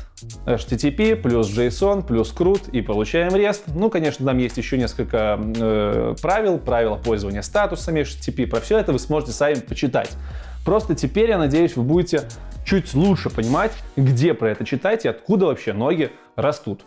HTTP, 0.47 1.17
плюс 1.17 1.49
JSON, 1.49 2.07
плюс 2.07 2.33
CRUD, 2.33 2.71
и 2.71 2.83
получаем 2.83 3.35
REST. 3.35 3.63
Ну, 3.75 3.91
конечно, 3.91 4.25
там 4.25 4.39
есть 4.39 4.57
еще 4.57 4.79
несколько 4.79 5.41
э, 5.41 6.15
правил, 6.23 6.59
правила 6.59 6.97
пользования 6.97 7.43
статусами 7.43 8.01
HTTP. 8.01 8.47
Про 8.47 8.61
все 8.61 8.79
это 8.79 8.93
вы 8.93 8.99
сможете 8.99 9.33
сами 9.33 9.55
почитать. 9.55 10.11
Просто 10.65 10.95
теперь, 10.95 11.31
я 11.31 11.39
надеюсь, 11.39 11.77
вы 11.77 11.83
будете 11.83 12.29
чуть 12.65 12.95
лучше 12.95 13.31
понимать, 13.31 13.73
где 13.97 14.35
про 14.35 14.51
это 14.51 14.65
читать 14.65 15.05
и 15.05 15.09
откуда 15.09 15.47
вообще 15.47 15.73
ноги 15.73 16.13
растут. 16.37 16.85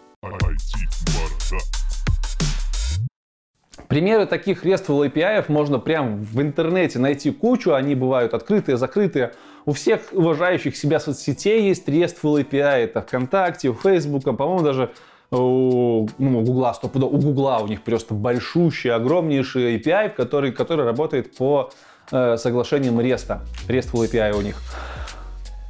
Примеры 3.88 4.26
таких 4.26 4.64
RESTful 4.64 5.12
API 5.12 5.44
можно 5.50 5.80
прям 5.80 6.22
в 6.22 6.42
интернете 6.42 6.98
найти 6.98 7.32
кучу, 7.32 7.74
они 7.74 7.94
бывают 7.96 8.34
открытые, 8.34 8.78
закрытые. 8.78 9.34
У 9.66 9.74
всех 9.74 10.02
уважающих 10.12 10.76
себя 10.76 11.00
соцсетей 11.00 11.68
есть 11.68 11.88
RESTful 11.88 12.44
API, 12.44 12.84
это 12.84 13.02
ВКонтакте, 13.02 13.70
у 13.70 13.74
Фейсбука, 13.74 14.34
по-моему, 14.34 14.64
даже 14.64 14.92
у, 15.32 16.08
ну, 16.18 16.40
у 16.40 16.42
Гугла, 16.42 16.76
у 16.82 17.18
Гугла 17.18 17.60
у 17.60 17.68
них 17.68 17.84
просто 17.84 18.14
большущий, 18.14 18.92
огромнейший 18.92 19.78
API, 19.78 20.10
который, 20.10 20.52
который 20.52 20.86
работает 20.86 21.36
по 21.36 21.72
э, 22.12 22.38
соглашениям 22.38 23.00
REST, 23.00 23.40
RESTful 23.68 24.10
API 24.10 24.38
у 24.38 24.42
них. 24.42 24.58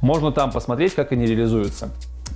Можно 0.00 0.32
там 0.32 0.50
посмотреть, 0.50 0.94
как 0.94 1.12
они 1.12 1.26
реализуются. 1.26 1.90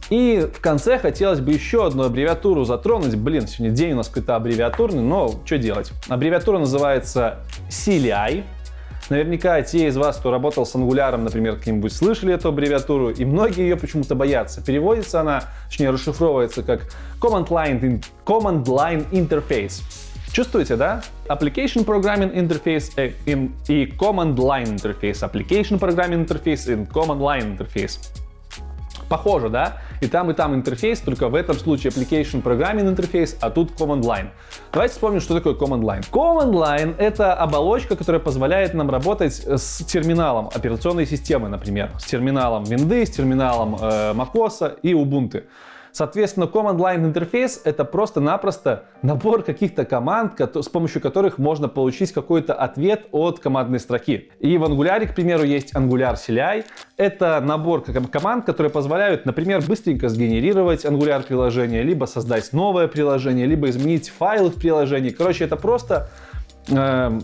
И 0.09 0.49
в 0.55 0.61
конце 0.61 0.99
хотелось 0.99 1.41
бы 1.41 1.53
еще 1.53 1.85
одну 1.85 2.05
аббревиатуру 2.05 2.65
затронуть. 2.65 3.17
Блин, 3.17 3.49
сегодня 3.49 3.75
день 3.75 3.93
у 3.95 3.97
нас 3.97 4.09
какой-то 4.09 4.37
аббревиатурный, 4.37 5.03
но 5.03 5.33
что 5.45 5.59
делать? 5.59 5.91
Аббревиатура 6.09 6.59
называется 6.59 7.41
CLI. 7.69 8.45
Наверняка 9.09 9.63
те 9.63 9.87
из 9.87 9.97
вас, 9.97 10.17
кто 10.17 10.31
работал 10.31 10.67
с 10.67 10.75
Angular, 10.75 11.17
например, 11.17 11.57
как-нибудь 11.57 11.93
слышали 11.93 12.35
эту 12.35 12.49
аббревиатуру, 12.49 13.11
и 13.11 13.25
многие 13.25 13.63
ее 13.63 13.77
почему-то 13.77 14.15
боятся. 14.15 14.65
Переводится 14.65 15.21
она, 15.21 15.45
точнее 15.69 15.91
расшифровывается 15.91 16.63
как 16.63 16.89
Command 17.21 17.49
Line, 17.49 18.05
Command 18.25 18.65
Line 18.65 19.09
Interface. 19.11 19.83
Чувствуете, 20.33 20.77
да? 20.77 21.03
Application 21.29 21.85
Programming 21.85 22.35
Interface 22.35 22.93
э, 22.97 23.13
и 23.69 23.87
Command 23.87 24.35
Line 24.35 24.77
Interface. 24.77 25.23
Application 25.23 25.79
Programming 25.79 26.27
Interface 26.27 26.73
и 26.73 26.85
Command 26.85 27.21
Line 27.21 27.57
Interface. 27.57 27.99
Похоже, 29.09 29.49
да? 29.49 29.81
И 30.01 30.09
там, 30.09 30.31
и 30.31 30.35
там 30.35 30.55
интерфейс, 30.55 31.01
только 31.01 31.29
в 31.29 31.35
этом 31.35 31.57
случае 31.57 31.93
Application 31.93 32.43
Programming 32.43 32.95
Interface, 32.95 33.37
а 33.41 33.51
тут 33.51 33.71
Command 33.73 34.03
Line. 34.03 34.29
Давайте 34.73 34.95
вспомним, 34.95 35.21
что 35.21 35.35
такое 35.35 35.55
Command 35.55 35.83
Line. 35.83 36.05
Command 36.11 36.53
Line— 36.53 36.95
это 36.99 37.35
оболочка, 37.35 37.97
которая 37.97 38.21
позволяет 38.21 38.75
нам 38.75 38.91
работать 38.91 39.35
с 39.35 39.85
терминалом 39.85 40.51
операционной 40.53 41.07
системы, 41.07 41.49
например. 41.49 41.91
С 41.99 42.05
терминалом 42.05 42.65
Windows, 42.65 43.07
с 43.07 43.11
терминалом 43.11 43.77
э, 43.77 44.13
macOS 44.13 44.79
и 44.83 44.93
Ubuntu. 44.93 45.45
Соответственно, 45.97 46.45
Command 46.45 46.77
Line 46.77 47.07
интерфейс— 47.07 47.63
это 47.65 47.87
просто-напросто 47.87 48.85
набор 49.01 49.43
каких-то 49.43 49.87
команд, 49.87 50.39
с 50.39 50.69
помощью 50.69 51.01
которых 51.01 51.39
можно 51.39 51.69
получить 51.69 52.13
какой-то 52.13 52.53
ответ 52.53 53.07
от 53.13 53.41
командной 53.41 53.81
строки. 53.81 54.31
И 54.39 54.59
в 54.59 54.65
Angular, 54.65 55.07
к 55.07 55.15
примеру, 55.15 55.45
есть 55.45 55.75
Angular 55.75 56.17
CLI. 56.17 56.67
Это 56.99 57.41
набор 57.41 57.83
команд, 58.13 58.45
которые 58.45 58.71
позволяют, 58.71 59.25
например, 59.25 59.63
быстренько 59.67 60.11
сгенерировать 60.11 60.85
Angular 60.85 61.27
приложение, 61.27 61.83
либо 61.83 62.05
создать 62.05 62.53
новое 62.53 62.89
приложение, 62.89 63.47
либо 63.47 63.71
изменить 63.71 64.11
файлы 64.11 64.51
в 64.51 64.57
приложении. 64.57 65.09
Короче, 65.09 65.45
это 65.45 65.57
просто 65.57 66.11
э, 66.69 67.21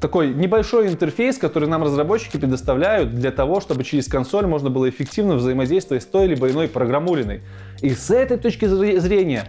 такой 0.00 0.34
небольшой 0.34 0.88
интерфейс, 0.88 1.38
который 1.38 1.68
нам 1.68 1.82
разработчики 1.82 2.36
предоставляют 2.36 3.14
для 3.14 3.30
того, 3.30 3.60
чтобы 3.60 3.84
через 3.84 4.08
консоль 4.08 4.46
можно 4.46 4.70
было 4.70 4.88
эффективно 4.88 5.36
взаимодействовать 5.36 6.02
с 6.02 6.06
той 6.06 6.26
либо 6.26 6.50
иной 6.50 6.68
программулиной. 6.68 7.42
И 7.80 7.90
с 7.90 8.10
этой 8.10 8.36
точки 8.36 8.66
зрения 8.66 9.44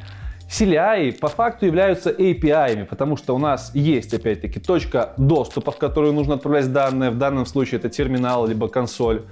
CLI 0.49 1.13
по 1.19 1.27
факту 1.27 1.65
являются 1.65 2.09
API, 2.09 2.85
потому 2.85 3.17
что 3.17 3.35
у 3.35 3.37
нас 3.37 3.71
есть, 3.73 4.13
опять-таки, 4.13 4.59
точка 4.59 5.13
доступа, 5.17 5.71
в 5.71 5.77
которую 5.77 6.13
нужно 6.13 6.35
отправлять 6.35 6.71
данные. 6.71 7.11
В 7.11 7.17
данном 7.17 7.45
случае 7.45 7.79
это 7.79 7.89
терминал 7.89 8.47
либо 8.47 8.69
консоль. 8.69 9.23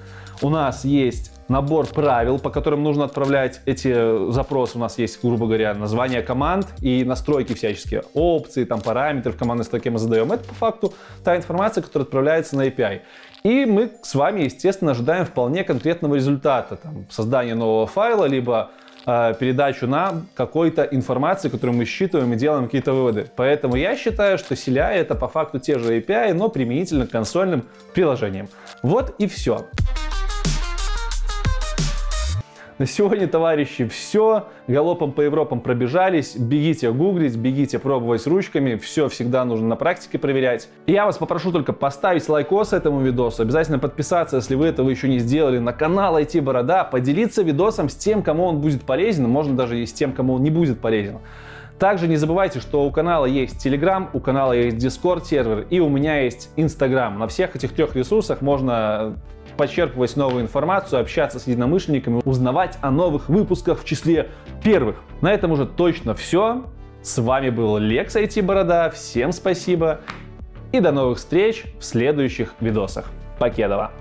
У 0.41 0.50
нас 0.50 0.84
есть 0.84 1.31
набор 1.47 1.87
правил, 1.87 2.39
по 2.39 2.49
которым 2.49 2.83
нужно 2.83 3.05
отправлять 3.05 3.61
эти 3.65 4.31
запросы. 4.31 4.77
У 4.77 4.81
нас 4.81 4.97
есть, 4.97 5.21
грубо 5.21 5.45
говоря, 5.45 5.73
название 5.73 6.21
команд 6.21 6.67
и 6.81 7.03
настройки 7.03 7.53
всяческие, 7.53 8.03
опции, 8.13 8.65
там, 8.65 8.81
параметры 8.81 9.31
в 9.31 9.37
командной 9.37 9.65
строке 9.65 9.89
мы 9.89 9.99
задаем. 9.99 10.31
Это 10.31 10.43
по 10.45 10.53
факту 10.53 10.93
та 11.23 11.35
информация, 11.35 11.81
которая 11.81 12.05
отправляется 12.05 12.55
на 12.55 12.67
API. 12.67 13.01
И 13.43 13.65
мы 13.65 13.91
с 14.01 14.15
вами, 14.15 14.41
естественно, 14.41 14.91
ожидаем 14.91 15.25
вполне 15.25 15.63
конкретного 15.63 16.15
результата. 16.15 16.77
Там, 16.77 17.05
создание 17.09 17.55
нового 17.55 17.85
файла, 17.85 18.25
либо 18.25 18.71
Э, 19.05 19.33
передачу 19.39 19.87
нам 19.87 20.27
какой-то 20.33 20.83
информации, 20.83 21.49
которую 21.49 21.77
мы 21.77 21.85
считываем 21.85 22.33
и 22.33 22.35
делаем 22.35 22.65
какие-то 22.65 22.93
выводы. 22.93 23.27
Поэтому 23.35 23.75
я 23.75 23.95
считаю, 23.95 24.37
что 24.37 24.55
CLI 24.55 24.93
это 24.93 25.15
по 25.15 25.27
факту 25.27 25.59
те 25.59 25.77
же 25.77 25.97
API, 25.99 26.33
но 26.33 26.49
применительно 26.49 27.05
к 27.05 27.11
консольным 27.11 27.65
приложениям. 27.93 28.47
Вот 28.81 29.15
и 29.19 29.27
все. 29.27 29.67
На 32.77 32.86
сегодня, 32.86 33.25
товарищи, 33.25 33.88
все. 33.88 34.48
Галопом 34.67 35.13
по 35.13 35.22
Европам 35.22 35.62
пробежались. 35.62 36.36
Бегите 36.36 36.91
гуглить, 36.91 37.38
бегите 37.38 37.79
пробовать 37.79 38.27
ручками. 38.27 38.75
Все 38.75 39.08
всегда 39.08 39.46
нужно 39.46 39.70
на 39.70 39.75
практике 39.77 40.20
проверять. 40.20 40.67
И 40.86 40.91
я 40.91 41.05
вас 41.05 41.17
попрошу 41.17 41.53
только 41.53 41.72
поставить 41.72 42.27
лайкос 42.27 42.74
этому 42.74 43.00
видосу. 43.00 43.44
Обязательно 43.44 43.79
подписаться, 43.79 44.36
если 44.36 44.55
вы 44.55 44.65
этого 44.67 44.89
еще 44.89 45.08
не 45.08 45.20
сделали, 45.20 45.58
на 45.58 45.72
канал 45.72 46.20
IT 46.20 46.41
Борода. 46.41 46.84
Поделиться 46.84 47.44
видосом 47.44 47.88
с 47.88 47.96
тем, 47.96 48.22
кому 48.22 48.44
он 48.44 48.60
будет 48.60 48.82
полезен. 48.82 49.24
Можно 49.29 49.55
даже 49.55 49.79
и 49.79 49.86
с 49.86 49.94
тем, 49.94 50.12
кому 50.12 50.34
он 50.34 50.44
не 50.44 50.51
будет 50.51 50.82
полезен. 50.82 51.20
Также 51.79 52.10
не 52.10 52.17
забывайте, 52.17 52.60
что 52.60 52.84
у 52.84 52.91
канала 52.91 53.25
есть 53.25 53.65
Telegram, 53.65 54.08
у 54.12 54.20
канала 54.20 54.51
есть 54.51 54.77
Discord 54.77 55.24
сервер 55.24 55.65
и 55.70 55.79
у 55.79 55.88
меня 55.88 56.22
есть 56.24 56.50
Instagram. 56.58 57.20
На 57.20 57.27
всех 57.29 57.55
этих 57.55 57.72
трех 57.72 57.96
ресурсах 57.96 58.41
можно 58.41 59.15
почерпывать 59.57 60.15
новую 60.15 60.43
информацию, 60.43 61.01
общаться 61.01 61.39
с 61.39 61.47
единомышленниками, 61.47 62.21
узнавать 62.24 62.77
о 62.81 62.91
новых 62.91 63.29
выпусках 63.29 63.81
в 63.81 63.85
числе 63.85 64.29
первых. 64.63 64.97
На 65.21 65.31
этом 65.31 65.51
уже 65.51 65.65
точно 65.65 66.13
все. 66.13 66.65
С 67.01 67.17
вами 67.19 67.50
был 67.50 67.77
Лекс 67.77 68.15
IT 68.15 68.41
Борода. 68.41 68.89
Всем 68.89 69.31
спасибо 69.31 70.01
и 70.71 70.79
до 70.79 70.91
новых 70.91 71.19
встреч 71.19 71.63
в 71.79 71.85
следующих 71.85 72.53
видосах. 72.59 73.12
Покедова! 73.39 73.91